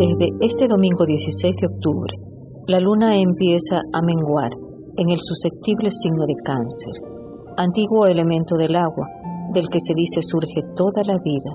Desde 0.00 0.32
este 0.40 0.66
domingo 0.66 1.04
16 1.04 1.56
de 1.60 1.66
octubre, 1.66 2.16
la 2.66 2.80
luna 2.80 3.18
empieza 3.18 3.82
a 3.92 4.00
menguar 4.00 4.48
en 4.96 5.10
el 5.10 5.18
susceptible 5.20 5.90
signo 5.90 6.24
de 6.24 6.36
cáncer, 6.42 6.94
antiguo 7.58 8.06
elemento 8.06 8.56
del 8.56 8.76
agua, 8.76 9.06
del 9.52 9.68
que 9.68 9.78
se 9.78 9.92
dice 9.94 10.22
surge 10.22 10.62
toda 10.74 11.04
la 11.04 11.18
vida, 11.22 11.52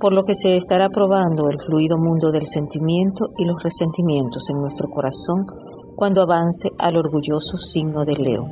por 0.00 0.12
lo 0.12 0.24
que 0.24 0.34
se 0.34 0.56
estará 0.56 0.88
probando 0.88 1.48
el 1.48 1.60
fluido 1.60 1.96
mundo 1.96 2.32
del 2.32 2.48
sentimiento 2.48 3.26
y 3.38 3.44
los 3.44 3.62
resentimientos 3.62 4.50
en 4.50 4.60
nuestro 4.60 4.88
corazón 4.90 5.46
cuando 5.94 6.20
avance 6.22 6.70
al 6.80 6.96
orgulloso 6.96 7.56
signo 7.56 8.04
de 8.04 8.16
Leo. 8.16 8.42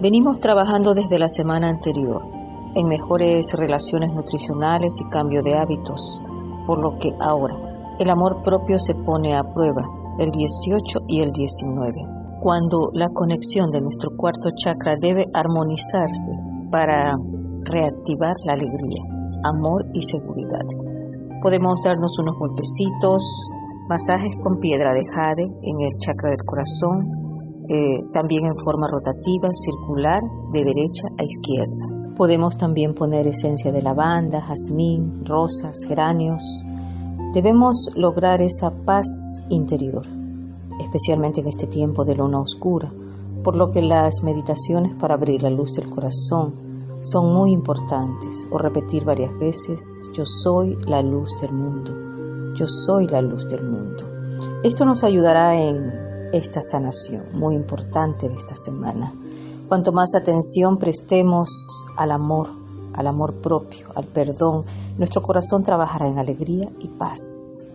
Venimos 0.00 0.38
trabajando 0.38 0.94
desde 0.94 1.18
la 1.18 1.28
semana 1.28 1.68
anterior 1.70 2.22
en 2.76 2.86
mejores 2.86 3.52
relaciones 3.54 4.12
nutricionales 4.14 5.00
y 5.00 5.08
cambio 5.08 5.42
de 5.42 5.54
hábitos, 5.54 6.22
por 6.68 6.78
lo 6.78 6.96
que 7.00 7.10
ahora 7.18 7.73
el 7.98 8.10
amor 8.10 8.42
propio 8.42 8.78
se 8.78 8.94
pone 8.94 9.36
a 9.36 9.42
prueba 9.42 9.82
el 10.18 10.30
18 10.30 11.00
y 11.08 11.20
el 11.20 11.32
19, 11.32 11.94
cuando 12.40 12.90
la 12.92 13.08
conexión 13.08 13.70
de 13.70 13.80
nuestro 13.80 14.10
cuarto 14.16 14.50
chakra 14.56 14.96
debe 14.96 15.26
armonizarse 15.32 16.32
para 16.70 17.16
reactivar 17.64 18.34
la 18.44 18.52
alegría, 18.52 19.02
amor 19.44 19.86
y 19.92 20.02
seguridad. 20.02 20.66
Podemos 21.42 21.82
darnos 21.84 22.18
unos 22.18 22.38
golpecitos, 22.38 23.50
masajes 23.88 24.38
con 24.42 24.58
piedra 24.60 24.92
de 24.94 25.04
jade 25.04 25.44
en 25.62 25.80
el 25.80 25.98
chakra 25.98 26.30
del 26.30 26.44
corazón, 26.44 27.12
eh, 27.68 28.02
también 28.12 28.44
en 28.46 28.56
forma 28.56 28.88
rotativa, 28.88 29.48
circular, 29.52 30.20
de 30.52 30.64
derecha 30.64 31.08
a 31.18 31.24
izquierda. 31.24 32.14
Podemos 32.16 32.56
también 32.56 32.94
poner 32.94 33.26
esencia 33.26 33.72
de 33.72 33.82
lavanda, 33.82 34.40
jazmín, 34.40 35.24
rosas, 35.24 35.84
geranios. 35.88 36.64
Debemos 37.34 37.90
lograr 37.94 38.40
esa 38.40 38.70
paz 38.70 39.44
interior, 39.50 40.06
especialmente 40.80 41.40
en 41.42 41.48
este 41.48 41.66
tiempo 41.66 42.06
de 42.06 42.14
luna 42.14 42.40
oscura, 42.40 42.90
por 43.42 43.56
lo 43.56 43.70
que 43.70 43.82
las 43.82 44.22
meditaciones 44.22 44.94
para 44.94 45.14
abrir 45.14 45.42
la 45.42 45.50
luz 45.50 45.74
del 45.74 45.90
corazón 45.90 46.54
son 47.02 47.34
muy 47.34 47.50
importantes, 47.50 48.48
o 48.50 48.56
repetir 48.56 49.04
varias 49.04 49.38
veces, 49.38 50.10
yo 50.14 50.24
soy 50.24 50.78
la 50.86 51.02
luz 51.02 51.38
del 51.42 51.52
mundo 51.52 52.04
yo 52.54 52.66
soy 52.68 53.06
la 53.08 53.20
luz 53.20 53.48
del 53.48 53.64
mundo. 53.64 54.04
Esto 54.62 54.84
nos 54.84 55.04
ayudará 55.04 55.60
en 55.60 55.92
esta 56.32 56.62
sanación 56.62 57.24
muy 57.34 57.54
importante 57.54 58.28
de 58.28 58.36
esta 58.36 58.54
semana. 58.54 59.12
Cuanto 59.68 59.92
más 59.92 60.14
atención 60.14 60.78
prestemos 60.78 61.86
al 61.96 62.12
amor, 62.12 62.50
al 62.94 63.06
amor 63.06 63.34
propio, 63.34 63.88
al 63.94 64.06
perdón, 64.06 64.64
nuestro 64.98 65.22
corazón 65.22 65.62
trabajará 65.62 66.08
en 66.08 66.18
alegría 66.18 66.70
y 66.80 66.88
paz. 66.88 67.66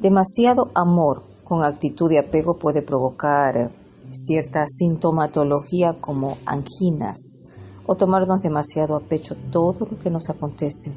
Demasiado 0.00 0.70
amor 0.74 1.22
con 1.44 1.62
actitud 1.62 2.08
de 2.08 2.18
apego 2.18 2.54
puede 2.54 2.82
provocar 2.82 3.70
cierta 4.10 4.64
sintomatología 4.66 5.96
como 6.00 6.36
anginas 6.46 7.50
o 7.86 7.94
tomarnos 7.94 8.42
demasiado 8.42 8.96
a 8.96 9.00
pecho 9.00 9.36
todo 9.50 9.86
lo 9.90 9.98
que 9.98 10.10
nos 10.10 10.28
acontece 10.30 10.94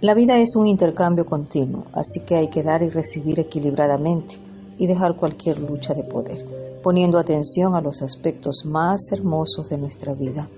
la 0.00 0.14
vida 0.14 0.38
es 0.38 0.54
un 0.54 0.68
intercambio 0.68 1.26
continuo, 1.26 1.86
así 1.92 2.20
que 2.20 2.36
hay 2.36 2.46
que 2.46 2.62
dar 2.62 2.84
y 2.84 2.88
recibir 2.88 3.40
equilibradamente 3.40 4.36
y 4.78 4.86
dejar 4.86 5.16
cualquier 5.16 5.58
lucha 5.58 5.92
de 5.92 6.04
poder, 6.04 6.44
poniendo 6.84 7.18
atención 7.18 7.74
a 7.74 7.80
los 7.80 8.00
aspectos 8.02 8.64
más 8.64 9.10
hermosos 9.10 9.68
de 9.70 9.76
nuestra 9.76 10.14
vida. 10.14 10.48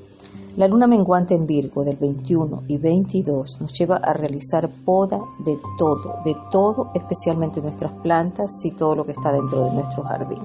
La 0.57 0.67
luna 0.69 0.87
menguante 0.87 1.35
en 1.35 1.47
Virgo 1.47 1.85
del 1.85 1.97
21 1.97 2.65
y 2.69 2.79
22 2.79 3.61
nos 3.61 3.73
lleva 3.73 3.97
a 3.97 4.13
realizar 4.13 4.69
poda 4.85 5.21
de 5.39 5.59
todo, 5.79 6.19
de 6.25 6.37
todo, 6.51 6.91
especialmente 6.95 7.61
nuestras 7.61 7.93
plantas 8.03 8.65
y 8.65 8.73
todo 8.73 8.97
lo 8.97 9.05
que 9.05 9.13
está 9.13 9.33
dentro 9.33 9.65
de 9.65 9.73
nuestro 9.73 10.03
jardín. 10.03 10.43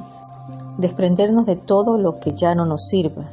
Desprendernos 0.77 1.45
de 1.45 1.55
todo 1.55 1.97
lo 1.97 2.19
que 2.19 2.33
ya 2.33 2.53
no 2.53 2.65
nos 2.65 2.87
sirva 2.87 3.25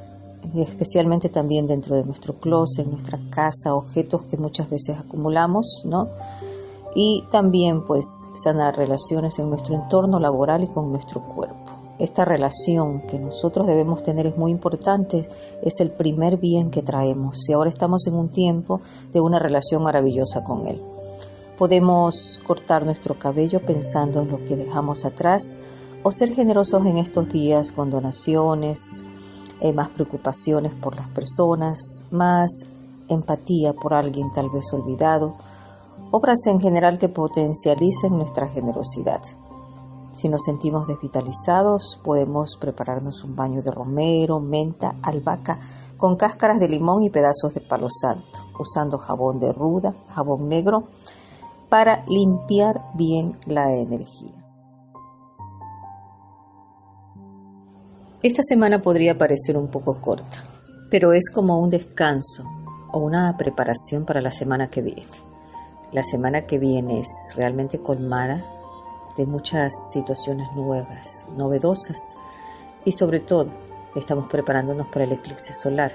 especialmente 0.54 1.28
también 1.28 1.66
dentro 1.66 1.96
de 1.96 2.04
nuestro 2.04 2.34
closet, 2.34 2.86
nuestra 2.86 3.18
casa, 3.30 3.74
objetos 3.74 4.24
que 4.24 4.36
muchas 4.36 4.68
veces 4.68 4.98
acumulamos, 4.98 5.84
¿no? 5.86 6.08
Y 6.94 7.24
también 7.30 7.84
pues 7.84 8.28
sanar 8.34 8.76
relaciones 8.76 9.38
en 9.38 9.48
nuestro 9.48 9.74
entorno 9.74 10.20
laboral 10.20 10.64
y 10.64 10.66
con 10.66 10.90
nuestro 10.90 11.22
cuerpo. 11.22 11.71
Esta 12.02 12.24
relación 12.24 13.02
que 13.02 13.16
nosotros 13.16 13.64
debemos 13.64 14.02
tener 14.02 14.26
es 14.26 14.36
muy 14.36 14.50
importante, 14.50 15.28
es 15.62 15.78
el 15.78 15.92
primer 15.92 16.36
bien 16.36 16.72
que 16.72 16.82
traemos 16.82 17.48
y 17.48 17.52
ahora 17.52 17.70
estamos 17.70 18.08
en 18.08 18.14
un 18.14 18.28
tiempo 18.28 18.80
de 19.12 19.20
una 19.20 19.38
relación 19.38 19.84
maravillosa 19.84 20.42
con 20.42 20.66
él. 20.66 20.82
Podemos 21.56 22.40
cortar 22.44 22.84
nuestro 22.84 23.16
cabello 23.20 23.64
pensando 23.64 24.20
en 24.20 24.32
lo 24.32 24.44
que 24.44 24.56
dejamos 24.56 25.04
atrás 25.04 25.60
o 26.02 26.10
ser 26.10 26.34
generosos 26.34 26.84
en 26.86 26.98
estos 26.98 27.28
días 27.30 27.70
con 27.70 27.88
donaciones, 27.88 29.04
eh, 29.60 29.72
más 29.72 29.88
preocupaciones 29.90 30.74
por 30.74 30.96
las 30.96 31.06
personas, 31.10 32.04
más 32.10 32.66
empatía 33.06 33.74
por 33.74 33.94
alguien 33.94 34.32
tal 34.32 34.50
vez 34.50 34.72
olvidado, 34.72 35.36
obras 36.10 36.48
en 36.48 36.60
general 36.60 36.98
que 36.98 37.08
potencialicen 37.08 38.18
nuestra 38.18 38.48
generosidad. 38.48 39.20
Si 40.12 40.28
nos 40.28 40.44
sentimos 40.44 40.86
desvitalizados, 40.86 41.98
podemos 42.04 42.56
prepararnos 42.60 43.24
un 43.24 43.34
baño 43.34 43.62
de 43.62 43.70
romero, 43.70 44.40
menta, 44.40 44.96
albahaca, 45.02 45.58
con 45.96 46.16
cáscaras 46.16 46.60
de 46.60 46.68
limón 46.68 47.02
y 47.02 47.10
pedazos 47.10 47.54
de 47.54 47.60
palo 47.60 47.86
santo, 47.88 48.40
usando 48.58 48.98
jabón 48.98 49.38
de 49.38 49.52
ruda, 49.52 49.94
jabón 50.14 50.48
negro, 50.48 50.84
para 51.70 52.04
limpiar 52.06 52.90
bien 52.94 53.38
la 53.46 53.72
energía. 53.74 54.34
Esta 58.22 58.42
semana 58.42 58.82
podría 58.82 59.16
parecer 59.16 59.56
un 59.56 59.68
poco 59.68 60.00
corta, 60.00 60.44
pero 60.90 61.12
es 61.12 61.30
como 61.30 61.58
un 61.58 61.70
descanso 61.70 62.44
o 62.92 62.98
una 62.98 63.34
preparación 63.38 64.04
para 64.04 64.20
la 64.20 64.30
semana 64.30 64.68
que 64.68 64.82
viene. 64.82 65.06
La 65.90 66.04
semana 66.04 66.42
que 66.42 66.58
viene 66.58 67.00
es 67.00 67.32
realmente 67.36 67.80
colmada 67.80 68.44
de 69.16 69.26
muchas 69.26 69.92
situaciones 69.92 70.52
nuevas, 70.54 71.26
novedosas 71.36 72.16
y 72.84 72.92
sobre 72.92 73.20
todo 73.20 73.50
estamos 73.94 74.28
preparándonos 74.28 74.88
para 74.88 75.04
el 75.04 75.12
eclipse 75.12 75.52
solar. 75.52 75.92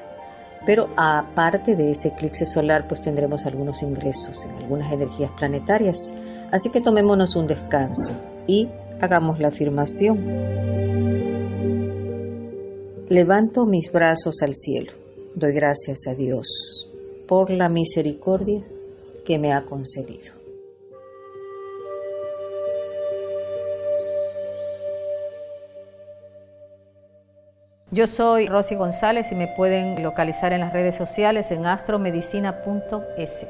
Pero 0.66 0.90
aparte 0.98 1.76
de 1.76 1.92
ese 1.92 2.10
eclipse 2.10 2.46
solar, 2.46 2.88
pues 2.88 3.02
tendremos 3.02 3.46
algunos 3.46 3.84
ingresos 3.84 4.46
en 4.46 4.56
algunas 4.58 4.92
energías 4.92 5.32
planetarias. 5.32 6.14
Así 6.52 6.70
que 6.72 6.82
tomémonos 6.82 7.36
un 7.36 7.48
descanso 7.48 8.14
y 8.48 8.68
hagamos 9.00 9.40
la 9.40 9.50
afirmación. 9.50 10.18
Levanto 13.10 13.66
mis 13.66 13.92
brazos 13.92 14.42
al 14.42 14.56
cielo. 14.56 14.92
Doy 15.36 15.54
gracias 15.54 16.08
a 16.08 16.16
Dios 16.16 16.90
por 17.28 17.50
la 17.50 17.70
misericordia 17.70 18.64
que 19.24 19.38
me 19.38 19.54
ha 19.54 19.64
concedido. 19.64 20.37
Yo 27.90 28.06
soy 28.06 28.48
Rosy 28.48 28.76
González 28.76 29.32
y 29.32 29.36
me 29.36 29.48
pueden 29.48 30.04
localizar 30.04 30.52
en 30.52 30.60
las 30.60 30.74
redes 30.74 30.98
sociales 30.98 31.52
en 31.52 31.66
astromedicina.es. 31.66 33.48